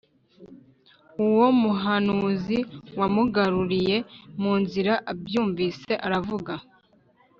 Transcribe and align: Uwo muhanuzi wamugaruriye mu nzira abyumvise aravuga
Uwo 1.25 1.47
muhanuzi 1.61 2.57
wamugaruriye 2.99 3.97
mu 4.41 4.53
nzira 4.61 4.93
abyumvise 5.11 5.91
aravuga 6.05 6.53